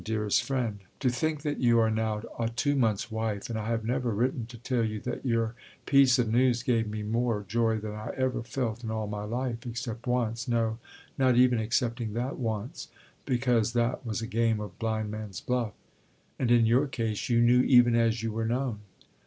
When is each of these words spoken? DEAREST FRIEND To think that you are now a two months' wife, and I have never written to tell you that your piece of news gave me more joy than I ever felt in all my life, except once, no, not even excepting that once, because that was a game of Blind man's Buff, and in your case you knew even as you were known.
DEAREST 0.03 0.41
FRIEND 0.41 0.79
To 0.99 1.11
think 1.11 1.43
that 1.43 1.59
you 1.59 1.77
are 1.77 1.91
now 1.91 2.23
a 2.39 2.49
two 2.49 2.75
months' 2.75 3.11
wife, 3.11 3.51
and 3.51 3.59
I 3.59 3.67
have 3.69 3.85
never 3.85 4.09
written 4.09 4.47
to 4.47 4.57
tell 4.57 4.83
you 4.83 4.99
that 5.01 5.23
your 5.23 5.53
piece 5.85 6.17
of 6.17 6.27
news 6.27 6.63
gave 6.63 6.87
me 6.89 7.03
more 7.03 7.45
joy 7.47 7.77
than 7.77 7.91
I 7.91 8.11
ever 8.17 8.41
felt 8.41 8.83
in 8.83 8.89
all 8.89 9.05
my 9.05 9.25
life, 9.25 9.63
except 9.63 10.07
once, 10.07 10.47
no, 10.47 10.79
not 11.19 11.35
even 11.37 11.59
excepting 11.59 12.13
that 12.13 12.39
once, 12.39 12.87
because 13.25 13.73
that 13.73 14.03
was 14.03 14.23
a 14.23 14.25
game 14.27 14.59
of 14.59 14.79
Blind 14.79 15.11
man's 15.11 15.39
Buff, 15.39 15.73
and 16.39 16.49
in 16.49 16.65
your 16.65 16.87
case 16.87 17.29
you 17.29 17.39
knew 17.39 17.61
even 17.61 17.95
as 17.95 18.23
you 18.23 18.31
were 18.31 18.47
known. 18.47 18.79